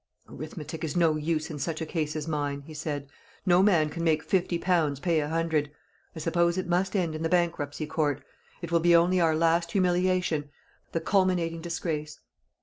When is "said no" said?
2.73-3.61